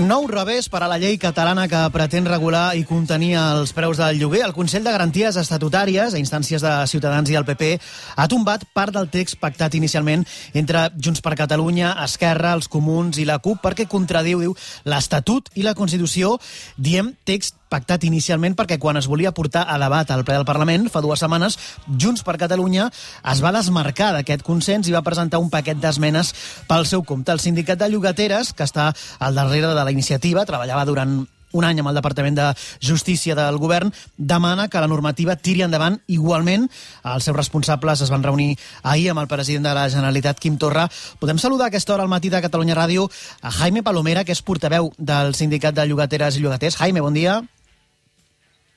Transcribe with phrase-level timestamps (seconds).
[0.00, 4.18] Nou revés per a la llei catalana que pretén regular i contenir els preus del
[4.18, 4.40] lloguer.
[4.46, 7.76] El Consell de Garanties Estatutàries, a instàncies de Ciutadans i el PP,
[8.16, 10.24] ha tombat part del text pactat inicialment
[10.58, 14.56] entre Junts per Catalunya, Esquerra, els Comuns i la CUP perquè contradiu, diu,
[14.88, 16.38] l'Estatut i la Constitució.
[16.74, 20.88] Diem text pactat inicialment perquè quan es volia portar a debat al ple del Parlament,
[20.90, 22.90] fa dues setmanes, Junts per Catalunya
[23.32, 26.34] es va desmarcar d'aquest consens i va presentar un paquet d'esmenes
[26.68, 27.32] pel seu compte.
[27.32, 31.20] El sindicat de llogateres, que està al darrere de la iniciativa, treballava durant
[31.52, 32.46] un any amb el Departament de
[32.78, 36.68] Justícia del Govern, demana que la normativa tiri endavant igualment.
[37.02, 40.88] Els seus responsables es van reunir ahir amb el president de la Generalitat, Quim Torra.
[41.18, 43.08] Podem saludar a aquesta hora al matí de Catalunya Ràdio
[43.42, 46.78] a Jaime Palomera, que és portaveu del Sindicat de Llogateres i Llogaters.
[46.78, 47.40] Jaime, bon dia.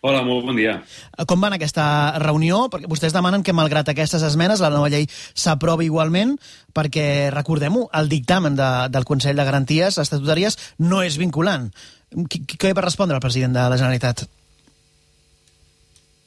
[0.03, 0.73] Hola, molt bon dia.
[1.31, 1.83] Com va aquesta
[2.19, 2.65] reunió?
[2.67, 6.33] Perquè vostès demanen que, malgrat aquestes esmenes, la nova llei s'aprovi igualment,
[6.75, 11.69] perquè, recordem-ho, el dictamen de, del Consell de Garanties Estatutàries no és vinculant.
[12.27, 14.25] Què va respondre el president de la Generalitat?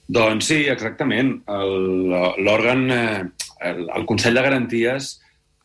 [0.08, 1.34] Doncs sí, exactament.
[1.44, 5.10] L'òrgan, eh, el, el Consell de Garanties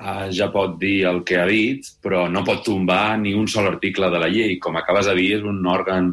[0.01, 3.71] eh, ja pot dir el que ha dit, però no pot tombar ni un sol
[3.71, 4.59] article de la llei.
[4.59, 6.11] Com acabes de dir, és un òrgan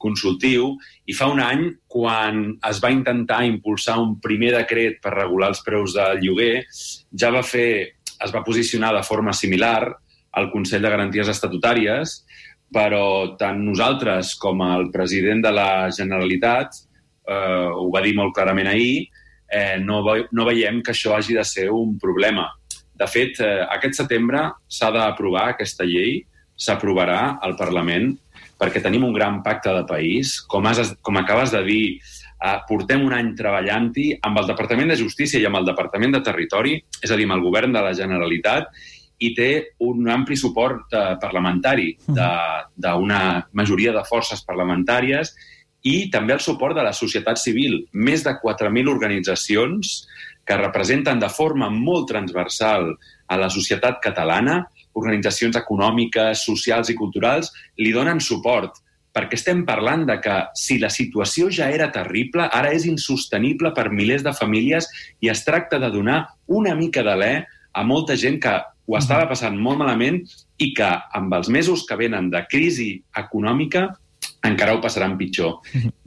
[0.00, 0.72] consultiu
[1.06, 5.62] i fa un any, quan es va intentar impulsar un primer decret per regular els
[5.66, 6.64] preus del lloguer,
[7.12, 9.92] ja va fer, es va posicionar de forma similar
[10.38, 12.20] al Consell de Garanties Estatutàries,
[12.70, 16.78] però tant nosaltres com el president de la Generalitat,
[17.26, 19.08] eh, ho va dir molt clarament ahir,
[19.50, 22.46] eh, no, ve, no veiem que això hagi de ser un problema.
[22.94, 26.20] De fet, eh, aquest setembre s'ha d'aprovar aquesta llei,
[26.60, 28.12] s'aprovarà al Parlament
[28.60, 30.36] perquè tenim un gran pacte de país.
[30.50, 35.00] Com, has, com acabes de dir, eh, portem un any treballant-hi amb el Departament de
[35.00, 37.94] Justícia i amb el Departament de Territori, és a dir, amb el govern de la
[37.96, 38.68] Generalitat,
[39.20, 39.50] i té
[39.84, 45.34] un ampli suport eh, parlamentari d'una majoria de forces parlamentàries
[45.84, 47.82] i també el suport de la societat civil.
[47.92, 49.92] Més de 4.000 organitzacions
[50.44, 52.90] que representen de forma molt transversal
[53.30, 54.64] a la societat catalana
[54.98, 58.80] organitzacions econòmiques, socials i culturals li donen suport
[59.14, 63.90] perquè estem parlant de que si la situació ja era terrible, ara és insostenible per
[63.90, 64.86] milers de famílies
[65.20, 67.32] i es tracta de donar una mica d'alè
[67.74, 70.22] a molta gent que ho estava passant molt malament
[70.58, 73.88] i que amb els mesos que venen de crisi econòmica
[74.46, 75.58] encara ho passaran pitjor.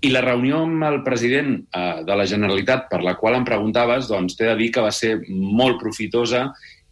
[0.01, 4.09] I la reunió amb el president eh, de la Generalitat, per la qual em preguntaves,
[4.09, 6.47] doncs t'he de dir que va ser molt profitosa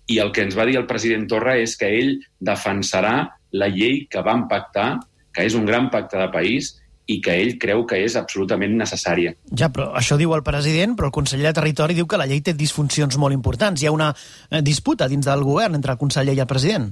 [0.08, 3.16] i el que ens va dir el president Torra és que ell defensarà
[3.52, 4.96] la llei que vam pactar,
[5.32, 6.76] que és un gran pacte de país,
[7.12, 9.34] i que ell creu que és absolutament necessària.
[9.58, 12.44] Ja, però això diu el president, però el conseller de Territori diu que la llei
[12.46, 13.82] té disfuncions molt importants.
[13.82, 16.92] Hi ha una eh, disputa dins del govern entre el conseller i el president,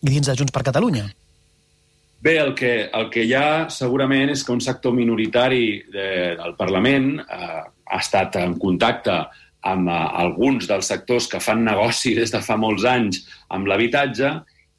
[0.00, 1.08] i dins de Junts per Catalunya.
[2.20, 6.08] Bé, el que, el que hi ha segurament és que un sector minoritari de,
[6.40, 9.20] del Parlament eh, ha estat en contacte
[9.66, 13.24] amb uh, alguns dels sectors que fan negoci des de fa molts anys
[13.54, 14.30] amb l'habitatge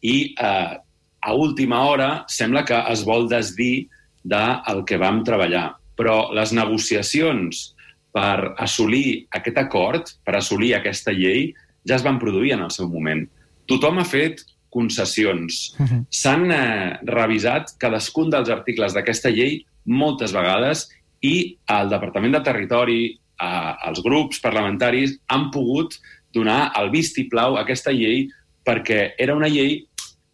[0.02, 0.78] i uh,
[1.20, 3.90] a última hora sembla que es vol desdir
[4.24, 5.74] del que vam treballar.
[6.00, 7.74] Però les negociacions
[8.16, 11.52] per assolir aquest acord, per assolir aquesta llei,
[11.88, 13.26] ja es van produir en el seu moment.
[13.70, 15.76] Tothom ha fet concessions.
[15.80, 16.06] Uh -huh.
[16.10, 20.90] S'han eh, revisat cadascun dels articles d'aquesta llei moltes vegades
[21.22, 25.96] i el Departament de Territori, eh, els grups parlamentaris han pogut
[26.34, 28.28] donar el vistiplau a aquesta llei
[28.66, 29.86] perquè era una llei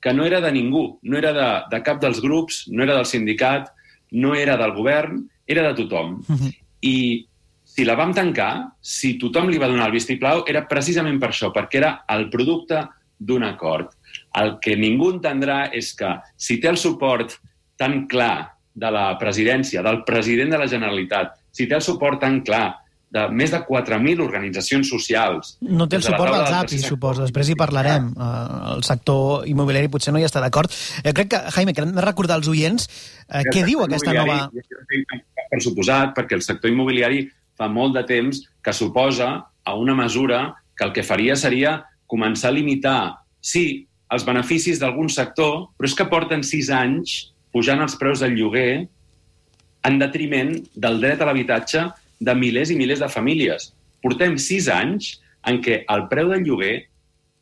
[0.01, 3.07] que no era de ningú, no era de, de cap dels grups, no era del
[3.09, 3.71] sindicat,
[4.11, 6.21] no era del govern, era de tothom.
[6.21, 6.51] -huh.
[6.81, 7.25] I
[7.63, 11.51] si la vam tancar, si tothom li va donar el vistiplau, era precisament per això,
[11.51, 12.87] perquè era el producte
[13.17, 13.89] d'un acord.
[14.39, 17.39] El que ningú entendrà és que si té el suport
[17.75, 22.41] tan clar de la presidència, del president de la Generalitat, si té el suport tan
[22.43, 22.75] clar
[23.15, 25.55] de més de 4.000 organitzacions socials.
[25.63, 27.23] No té el suport dels APIs, suposo.
[27.23, 28.11] Després hi parlarem.
[28.11, 30.73] Uh, el sector immobiliari potser no hi està d'acord.
[31.03, 34.49] Eh, crec que, Jaime, que hem de recordar als oients eh, què diu aquesta nova...
[35.45, 37.23] Per suposat, perquè el sector immobiliari
[37.55, 41.77] fa molt de temps que suposa a una mesura que el que faria seria
[42.11, 42.99] començar a limitar,
[43.39, 47.15] sí, els beneficis d'algun sector, però és que porten sis anys
[47.55, 48.85] pujant els preus del lloguer
[49.85, 51.85] en detriment del dret a l'habitatge
[52.19, 53.71] de milers i milers de famílies.
[54.03, 55.15] Portem sis anys
[55.45, 56.75] en què el preu del lloguer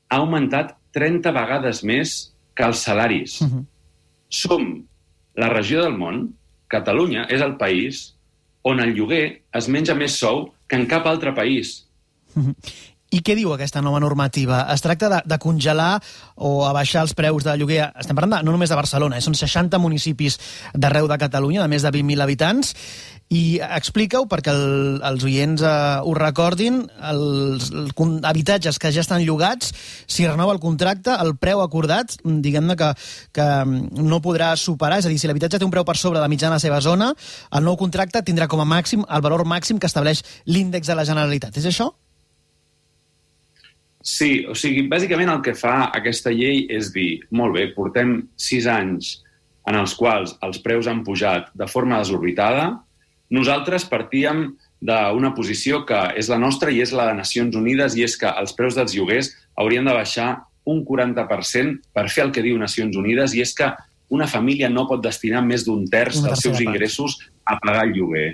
[0.09, 3.41] ha augmentat 30 vegades més que els salaris.
[3.41, 3.65] Uh -huh.
[4.29, 4.85] Som
[5.35, 6.33] la regió del món,
[6.67, 8.15] Catalunya és el país
[8.63, 11.87] on el lloguer es menja més sou que en cap altre país.
[12.35, 12.55] Uh -huh.
[13.13, 14.63] I què diu aquesta nova normativa?
[14.73, 15.99] Es tracta de, de congelar
[16.35, 19.25] o abaixar els preus de lloguer, estem parlant de, no només de Barcelona, eh?
[19.25, 20.39] són 60 municipis
[20.73, 22.73] d'arreu de Catalunya, de més de 20.000 habitants,
[23.33, 29.23] i explica-ho perquè el, els oients eh, ho recordin, els, els habitatges que ja estan
[29.25, 29.73] llogats,
[30.09, 32.91] si renova el contracte, el preu acordat, diguem-ne que,
[33.33, 36.25] que no podrà superar, és a dir, si l'habitatge té un preu per sobre de
[36.25, 37.13] la mitjana de la seva zona,
[37.53, 41.05] el nou contracte tindrà com a màxim el valor màxim que estableix l'índex de la
[41.05, 41.61] Generalitat.
[41.61, 41.93] És això?
[44.03, 48.67] Sí, o sigui, bàsicament el que fa aquesta llei és dir, molt bé, portem sis
[48.67, 49.13] anys
[49.71, 52.65] en els quals els preus han pujat de forma desorbitada,
[53.31, 54.49] nosaltres partíem
[54.83, 58.27] d'una posició que és la nostra i és la de Nacions Unides i és que
[58.27, 60.29] els preus dels lloguers haurien de baixar
[60.67, 63.71] un 40% per fer el que diu Nacions Unides i és que
[64.13, 67.17] una família no pot destinar més d'un terç dels seus ingressos
[67.47, 68.29] a pagar el lloguer.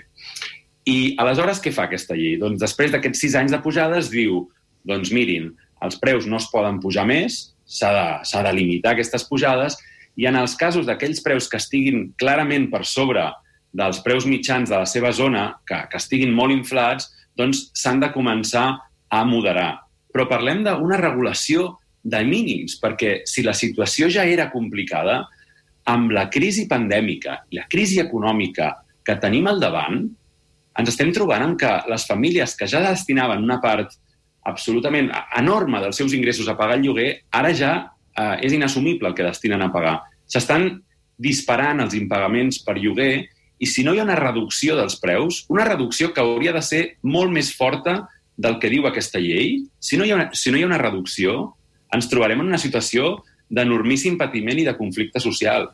[0.89, 2.39] I aleshores què fa aquesta llei?
[2.41, 4.47] Doncs després d'aquests sis anys de pujades diu,
[4.87, 5.51] doncs mirin,
[5.83, 9.77] els preus no es poden pujar més, s'ha de, de limitar aquestes pujades,
[10.19, 13.29] i en els casos d'aquells preus que estiguin clarament per sobre
[13.71, 18.09] dels preus mitjans de la seva zona, que, que estiguin molt inflats, doncs s'han de
[18.11, 18.65] començar
[19.09, 19.85] a moderar.
[20.11, 25.21] Però parlem d'una regulació de mínims, perquè si la situació ja era complicada,
[25.89, 28.73] amb la crisi pandèmica i la crisi econòmica
[29.05, 30.03] que tenim al davant,
[30.79, 33.95] ens estem trobant amb que les famílies que ja destinaven una part
[34.49, 37.73] absolutament enorme dels seus ingressos a pagar el lloguer, ara ja
[38.17, 39.99] eh, és inassumible el que destinen a pagar.
[40.29, 40.69] S'estan
[41.19, 43.27] disparant els impagaments per lloguer
[43.59, 46.83] i si no hi ha una reducció dels preus, una reducció que hauria de ser
[47.03, 48.01] molt més forta
[48.39, 50.79] del que diu aquesta llei, si no hi ha una, si no hi ha una
[50.79, 51.55] reducció,
[51.91, 53.17] ens trobarem en una situació
[53.49, 55.67] d'enormíssim patiment i de conflicte social.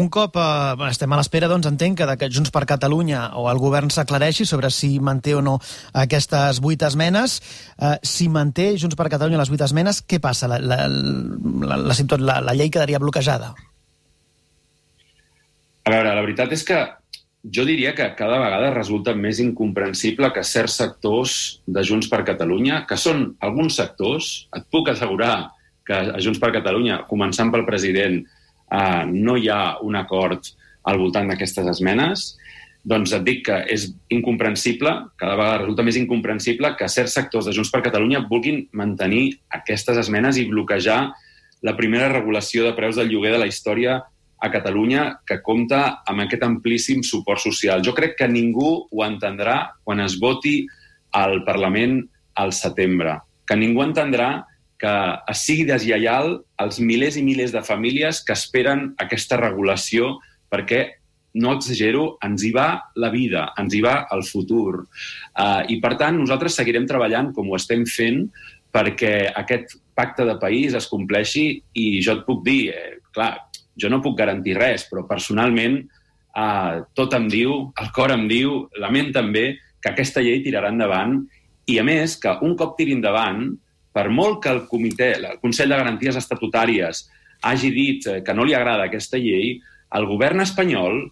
[0.00, 3.60] Un cop eh, estem a l'espera, doncs entenc que, que Junts per Catalunya o el
[3.62, 5.58] govern s'aclareixi sobre si manté o no
[6.04, 7.40] aquestes vuit esmenes.
[7.78, 10.50] Eh, si manté Junts per Catalunya les vuit esmenes, què passa?
[10.50, 13.52] La, la, la, la, la, la llei quedaria bloquejada?
[15.82, 16.78] A veure, la veritat és que
[17.42, 22.84] jo diria que cada vegada resulta més incomprensible que certs sectors de Junts per Catalunya,
[22.86, 25.50] que són alguns sectors, et puc assegurar
[25.86, 28.20] que a Junts per Catalunya, començant pel president,
[28.72, 30.48] eh, no hi ha un acord
[30.88, 32.32] al voltant d'aquestes esmenes,
[32.82, 34.90] doncs et dic que és incomprensible,
[35.20, 40.00] cada vegada resulta més incomprensible que certs sectors de Junts per Catalunya vulguin mantenir aquestes
[40.02, 41.02] esmenes i bloquejar
[41.62, 44.00] la primera regulació de preus del lloguer de la història
[44.42, 47.84] a Catalunya que compta amb aquest amplíssim suport social.
[47.86, 50.64] Jo crec que ningú ho entendrà quan es voti
[51.14, 52.00] al Parlament
[52.34, 54.42] al setembre, que ningú entendrà
[54.82, 54.94] que
[55.30, 60.16] es sigui deslleial als milers i milers de famílies que esperen aquesta regulació
[60.50, 60.82] perquè
[61.38, 62.66] no exagero, ens hi va
[63.00, 64.82] la vida, ens hi va el futur.
[64.82, 68.26] Uh, I, per tant, nosaltres seguirem treballant com ho estem fent
[68.72, 71.46] perquè aquest pacte de país es compleixi
[71.78, 73.32] i jo et puc dir, eh, clar,
[73.78, 78.64] jo no puc garantir res, però personalment eh, tot em diu, el cor em diu,
[78.80, 79.52] la ment també,
[79.82, 81.20] que aquesta llei tirarà endavant
[81.68, 83.52] i, a més, que un cop tiri endavant,
[83.92, 87.06] per molt que el comitè, el Consell de Garanties Estatutàries
[87.42, 89.58] hagi dit eh, que no li agrada aquesta llei,
[89.92, 91.04] el govern espanyol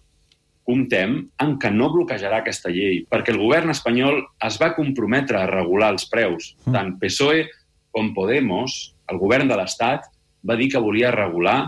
[0.67, 5.49] comptem en que no bloquejarà aquesta llei, perquè el govern espanyol es va comprometre a
[5.49, 6.53] regular els preus.
[6.65, 6.73] Mm.
[6.75, 7.45] Tant PSOE
[7.91, 10.07] com Podemos, el govern de l'Estat,
[10.47, 11.59] va dir que volia regular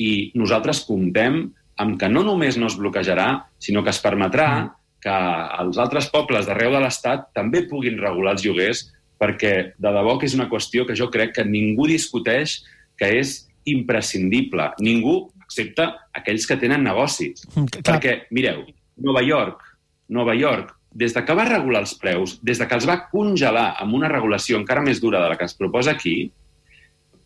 [0.00, 1.42] i nosaltres comptem
[1.80, 3.28] amb que no només no es bloquejarà,
[3.60, 4.70] sinó que es permetrà mm.
[5.04, 5.18] que
[5.64, 8.86] els altres pobles d'arreu de l'Estat també puguin regular els lloguers,
[9.20, 12.60] perquè de debò que és una qüestió que jo crec que ningú discuteix
[12.98, 13.36] que és
[13.68, 14.70] imprescindible.
[14.80, 15.86] Ningú, excepte
[16.16, 17.44] aquells que tenen negocis.
[17.52, 17.84] Mm, clar.
[17.90, 18.64] Perquè, mireu,
[19.04, 19.64] Nova York,
[20.08, 23.76] Nova York, des de que va regular els preus, des de que els va congelar
[23.78, 26.32] amb una regulació encara més dura de la que es proposa aquí,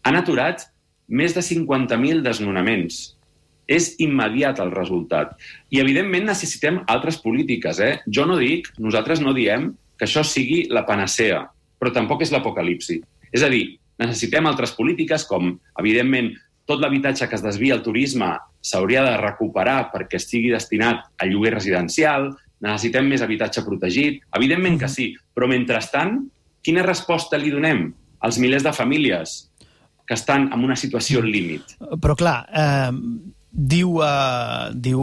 [0.05, 0.67] han aturat
[1.09, 3.15] més de 50.000 desnonaments.
[3.65, 5.39] És immediat el resultat.
[5.73, 7.81] I, evidentment, necessitem altres polítiques.
[7.81, 7.95] Eh?
[8.13, 11.47] Jo no dic, nosaltres no diem que això sigui la panacea,
[11.85, 12.97] però tampoc és l'apocalipsi.
[13.29, 16.33] És a dir, necessitem altres polítiques com, evidentment,
[16.65, 18.31] tot l'habitatge que es desvia al turisme
[18.65, 22.31] s'hauria de recuperar perquè estigui destinat a lloguer residencial,
[22.65, 26.23] necessitem més habitatge protegit, evidentment que sí, però mentrestant,
[26.65, 27.91] quina resposta li donem
[28.25, 29.43] als milers de famílies
[30.09, 31.77] que estan en una situació límit.
[32.01, 32.93] Però clar, eh,
[33.55, 35.01] diu, eh, diu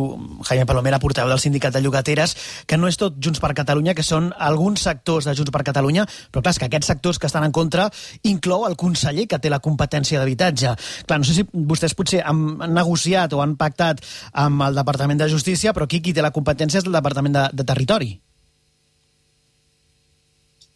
[0.47, 2.35] Jaime Palomera, portaveu del sindicat de llogateres,
[2.67, 6.05] que no és tot Junts per Catalunya, que són alguns sectors de Junts per Catalunya,
[6.31, 7.89] però clar, que aquests sectors que estan en contra
[8.23, 10.75] inclou el conseller que té la competència d'habitatge.
[11.07, 14.03] Clar, no sé si vostès potser han negociat o han pactat
[14.33, 17.47] amb el Departament de Justícia, però aquí qui té la competència és el Departament de,
[17.53, 18.19] de Territori.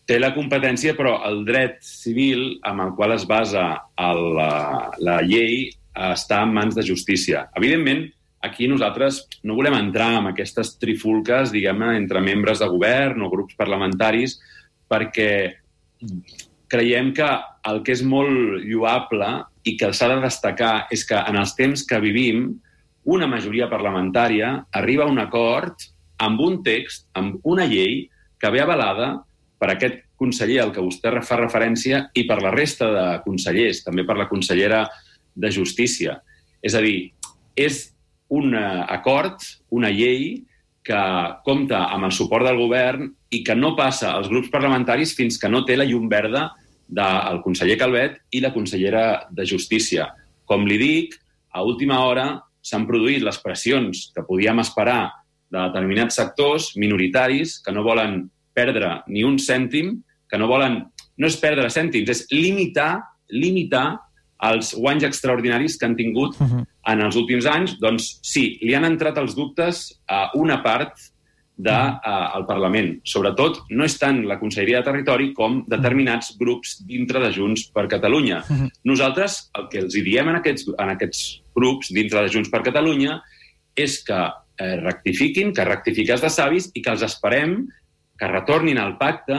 [0.05, 3.65] té la competència, però el dret civil amb el qual es basa
[3.98, 4.51] el, la,
[5.01, 7.48] la llei està en mans de justícia.
[7.56, 8.06] Evidentment,
[8.46, 13.58] aquí nosaltres no volem entrar en aquestes trifulques, diguem-ne, entre membres de govern o grups
[13.58, 14.38] parlamentaris,
[14.92, 15.32] perquè
[16.70, 17.28] creiem que
[17.70, 19.32] el que és molt lloable
[19.66, 22.48] i que s'ha de destacar és que en els temps que vivim,
[23.06, 25.88] una majoria parlamentària arriba a un acord
[26.22, 28.06] amb un text, amb una llei
[28.42, 29.16] que ve avalada
[29.60, 34.06] per aquest conseller al que vostè fa referència i per la resta de consellers, també
[34.08, 34.86] per la consellera
[35.36, 36.20] de Justícia.
[36.63, 37.12] És a dir,
[37.56, 37.92] és
[38.34, 40.44] un acord, una llei
[40.86, 41.01] que
[41.46, 45.50] compta amb el suport del govern i que no passa als grups parlamentaris fins que
[45.50, 46.48] no té la llum verda
[46.86, 50.12] del conseller Calvet i la consellera de Justícia.
[50.46, 51.15] Com li dic,
[51.54, 52.27] a última hora
[52.65, 55.10] s'han produït les pressions que podíem esperar
[55.50, 58.25] de determinats sectors minoritaris que no volen
[58.56, 59.98] perdre ni un cèntim,
[60.30, 60.84] que no volen...
[61.15, 63.00] No és perdre cèntims, és limitar,
[63.32, 63.86] limitar
[64.44, 66.65] els guanys extraordinaris que han tingut uh -huh.
[66.92, 67.80] en els últims anys.
[67.80, 70.94] Doncs sí, li han entrat els dubtes a una part
[71.58, 73.00] del de, uh, Parlament.
[73.04, 77.88] Sobretot, no és tant la Conselleria de Territori com determinats grups dintre de Junts per
[77.88, 78.44] Catalunya.
[78.50, 78.72] Uh -huh.
[78.84, 83.22] Nosaltres el que els diem en aquests, en aquests grups dintre de Junts per Catalunya
[83.75, 87.68] és que eh, rectifiquin, que rectifiques de savis i que els esperem
[88.18, 89.38] que retornin al pacte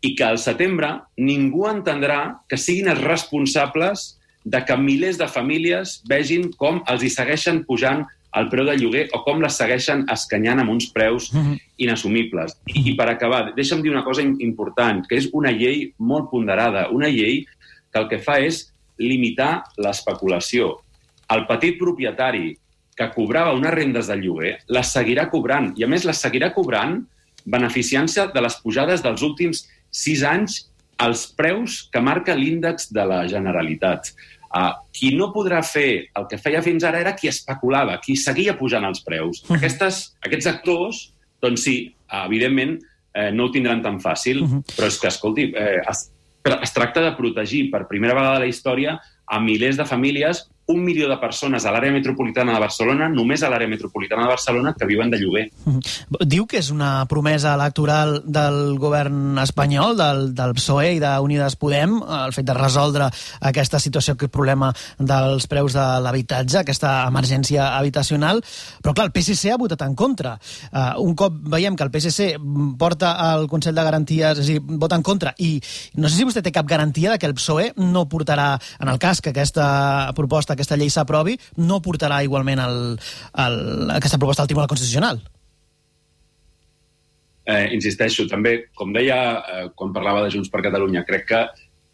[0.00, 6.00] i que al setembre ningú entendrà que siguin els responsables de que milers de famílies
[6.08, 8.04] vegin com els hi segueixen pujant
[8.38, 11.60] el preu del lloguer o com les segueixen escanyant amb uns preus -hmm.
[11.76, 12.56] inassumibles.
[12.66, 16.88] I, I per acabar, deixa'm dir una cosa important, que és una llei molt ponderada,
[16.90, 17.44] una llei
[17.92, 20.80] que el que fa és limitar l'especulació.
[21.28, 22.56] El petit propietari
[22.96, 27.06] que cobrava unes rendes de lloguer les seguirà cobrant, i a més les seguirà cobrant
[27.44, 30.71] beneficiant-se de les pujades dels últims sis anys
[31.02, 34.12] als preus que marca l'índex de la Generalitat.
[34.52, 38.52] Uh, qui no podrà fer el que feia fins ara era qui especulava, qui seguia
[38.58, 39.40] pujant els preus.
[39.40, 39.56] Uh -huh.
[39.56, 41.94] Aquestes, aquests actors, doncs sí,
[42.26, 42.76] evidentment,
[43.14, 44.62] eh, no ho tindran tan fàcil, uh -huh.
[44.76, 46.10] però és que, escolti, eh, es,
[46.62, 50.84] es tracta de protegir per primera vegada a la història a milers de famílies un
[50.84, 54.86] milió de persones a l'àrea metropolitana de Barcelona, només a l'àrea metropolitana de Barcelona, que
[54.86, 55.44] viuen de lloguer.
[55.64, 56.28] Mm-hmm.
[56.30, 61.98] Diu que és una promesa electoral del govern espanyol, del, del PSOE i d'Unides Podem,
[62.22, 63.08] el fet de resoldre
[63.40, 68.42] aquesta situació, aquest problema dels preus de l'habitatge, aquesta emergència habitacional,
[68.82, 70.36] però clar, el PSC ha votat en contra.
[70.70, 72.30] Uh, un cop veiem que el PSC
[72.78, 75.56] porta al Consell de Garanties, és a dir, vota en contra, i
[75.98, 79.02] no sé si vostè té cap garantia de que el PSOE no portarà, en el
[79.02, 82.80] cas que aquesta proposta aquesta llei s'aprovi, no portarà igualment el,
[83.44, 83.60] el,
[83.98, 85.22] aquesta proposta al Tribunal Constitucional.
[87.42, 91.42] Eh, insisteixo, també, com deia eh, quan parlava de Junts per Catalunya, crec que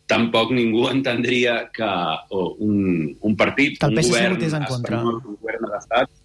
[0.08, 1.88] tampoc ningú entendria que
[2.30, 6.16] oh, un, un partit, que un govern, espanyol, un govern de l'Estat...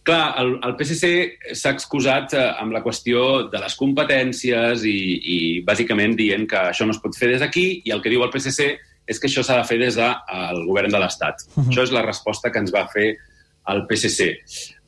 [0.00, 4.96] Clar, el, el PSC s'ha excusat eh, amb la qüestió de les competències i,
[5.34, 8.24] i bàsicament dient que això no es pot fer des d'aquí i el que diu
[8.24, 8.70] el PSC
[9.10, 11.42] és que això s'ha de fer des del de, govern de l'Estat.
[11.48, 11.70] Uh -huh.
[11.70, 13.16] Això és la resposta que ens va fer
[13.68, 14.38] el PSC.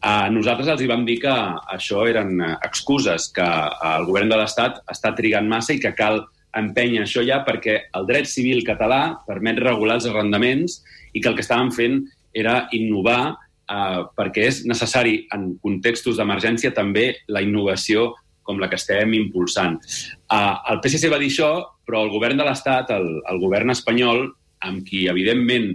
[0.03, 1.35] Uh, nosaltres els hi vam dir que
[1.77, 3.49] això eren excuses, que
[3.97, 8.07] el govern de l'Estat està trigant massa i que cal empènyer això ja perquè el
[8.07, 12.03] dret civil català permet regular els arrendaments i que el que estàvem fent
[12.35, 18.79] era innovar uh, perquè és necessari en contextos d'emergència també la innovació com la que
[18.81, 19.79] estem impulsant.
[20.27, 21.55] Uh, el PSC va dir això,
[21.87, 24.27] però el govern de l'Estat, el, el govern espanyol,
[24.63, 25.73] amb qui, evidentment,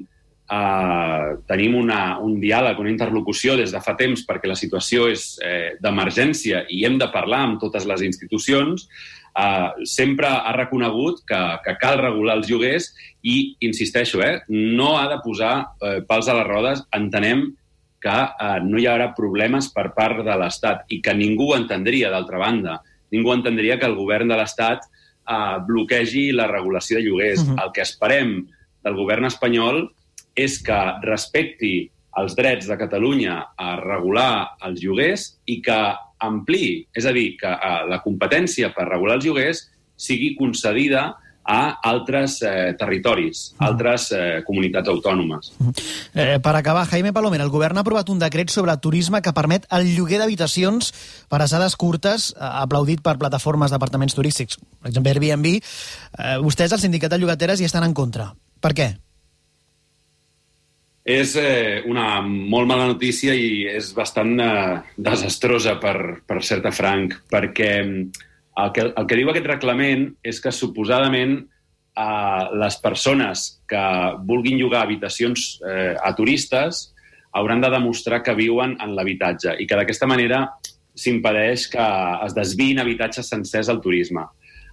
[0.47, 5.29] eh, tenim una, un diàleg, una interlocució des de fa temps perquè la situació és
[5.43, 11.41] eh, d'emergència i hem de parlar amb totes les institucions, eh, sempre ha reconegut que,
[11.65, 16.38] que cal regular els lloguers i, insisteixo, eh, no ha de posar eh, pals a
[16.39, 16.83] les rodes.
[16.95, 17.50] Entenem
[18.01, 22.39] que eh, no hi haurà problemes per part de l'Estat i que ningú entendria, d'altra
[22.42, 22.77] banda,
[23.12, 27.42] ningú entendria que el govern de l'Estat eh, bloquegi la regulació de lloguers.
[27.42, 27.63] Uh -huh.
[27.66, 28.48] El que esperem
[28.84, 29.89] del govern espanyol
[30.36, 37.06] és que respecti els drets de Catalunya a regular els lloguers i que ampli, és
[37.06, 39.63] a dir, que eh, la competència per regular els lloguers
[39.96, 45.54] sigui concedida a altres eh, territoris, altres eh, comunitats autònomes.
[46.13, 49.66] Eh, per acabar, Jaime Palomer, el govern ha aprovat un decret sobre turisme que permet
[49.72, 50.92] el lloguer d'habitacions
[51.32, 55.58] per assades curtes, eh, aplaudit per plataformes d'apartaments turístics, per exemple Airbnb.
[55.58, 58.34] Eh, vostès, el sindicat de llogateres, hi estan en contra.
[58.60, 58.92] Per què?
[61.08, 67.22] És eh, una molt mala notícia i és bastant eh, desastrosa, per, per certa franc,
[67.32, 67.72] perquè
[68.58, 73.84] El que, el que diu aquest reglament és que suposadament eh, les persones que
[74.30, 76.88] vulguin llogar habitacions eh, a turistes
[77.38, 80.48] hauran de demostrar que viuen en l'habitatge i que d'aquesta manera
[80.98, 81.86] s'impedeix que
[82.26, 84.26] es desviïn habitatges sencers al turisme.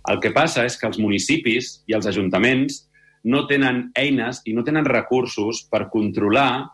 [0.08, 2.84] El que passa és que els municipis i els ajuntaments
[3.24, 6.64] no tenen eines i no tenen recursos per controlar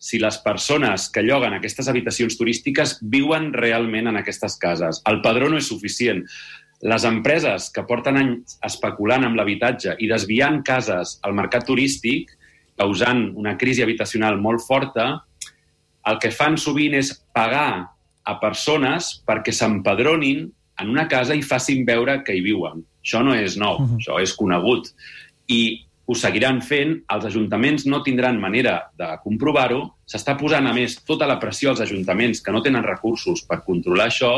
[0.00, 5.02] si les persones que lloguen aquestes habitacions turístiques viuen realment en aquestes cases.
[5.06, 6.22] El padró no és suficient.
[6.88, 12.32] Les empreses que porten anys especulant amb l'habitatge i desviant cases al mercat turístic,
[12.80, 15.10] causant una crisi habitacional molt forta,
[16.08, 17.92] el que fan sovint és pagar
[18.24, 20.46] a persones perquè s'empadronin
[20.80, 22.80] en una casa i facin veure que hi viuen.
[23.04, 24.00] Això no és nou, uh -huh.
[24.00, 24.88] això és conegut.
[25.48, 30.96] I ho seguiran fent, els ajuntaments no tindran manera de comprovar-ho, s'està posant, a més,
[31.06, 34.32] tota la pressió als ajuntaments que no tenen recursos per controlar això,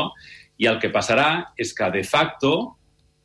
[0.61, 2.53] i el que passarà és que, de facto,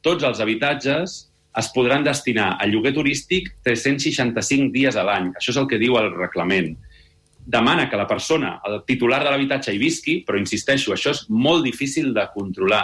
[0.00, 1.18] tots els habitatges
[1.58, 5.34] es podran destinar a lloguer turístic 365 dies a l'any.
[5.36, 6.72] Això és el que diu el reglament
[7.48, 11.64] demana que la persona, el titular de l'habitatge, hi visqui, però insisteixo, això és molt
[11.64, 12.82] difícil de controlar.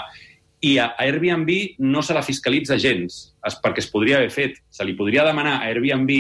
[0.65, 1.51] I a Airbnb
[1.85, 4.61] no se la fiscalitza gens, és perquè es podria haver fet.
[4.73, 6.15] Se li podria demanar a Airbnb,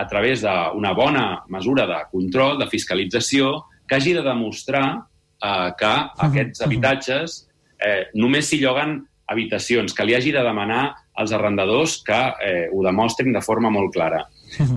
[0.00, 3.52] a través d'una bona mesura de control, de fiscalització,
[3.86, 5.92] que hagi de demostrar eh, que
[6.26, 7.36] aquests habitatges
[7.78, 9.00] eh, només s'hi lloguen
[9.30, 10.82] habitacions, que li hagi de demanar
[11.20, 14.24] als arrendadors que eh, ho demostrin de forma molt clara.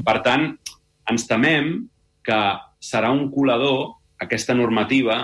[0.05, 0.51] Per tant,
[1.09, 1.73] ens temem
[2.23, 2.41] que
[2.83, 5.23] serà un colador, aquesta normativa,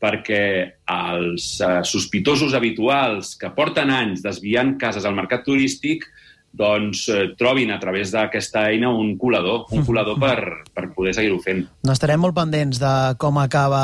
[0.00, 0.42] perquè
[0.90, 6.06] els eh, sospitosos habituals que porten anys desviant cases al mercat turístic
[6.52, 11.38] doncs eh, trobin a través d'aquesta eina un colador, un colador per, per poder seguir-ho
[11.42, 11.62] fent.
[11.86, 13.82] N'estarem molt pendents de com acaba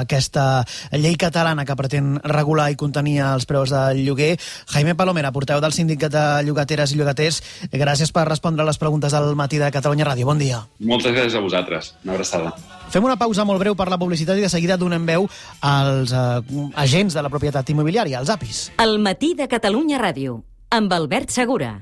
[0.00, 4.34] aquesta llei catalana que pretén regular i contenir els preus del lloguer.
[4.72, 9.14] Jaime Palomera, porteu del Síndic de Llogateres i Llogaters, gràcies per respondre a les preguntes
[9.14, 10.30] al matí de Catalunya Ràdio.
[10.30, 10.64] Bon dia.
[10.80, 11.94] Moltes gràcies a vosaltres.
[12.04, 12.56] Una abraçada.
[12.90, 15.26] Fem una pausa molt breu per la publicitat i de seguida donem veu
[15.66, 18.60] als eh, agents de la propietat immobiliària, als APIs.
[18.82, 20.38] El matí de Catalunya Ràdio,
[20.70, 21.74] amb Albert Segura.